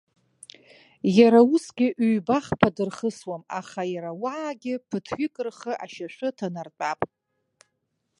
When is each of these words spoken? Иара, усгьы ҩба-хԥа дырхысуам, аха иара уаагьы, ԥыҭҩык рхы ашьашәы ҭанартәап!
Иара, 1.17 1.39
усгьы 1.53 1.87
ҩба-хԥа 2.11 2.69
дырхысуам, 2.75 3.43
аха 3.59 3.81
иара 3.93 4.11
уаагьы, 4.21 4.73
ԥыҭҩык 4.87 5.35
рхы 5.47 5.71
ашьашәы 5.83 6.29
ҭанартәап! 6.37 7.01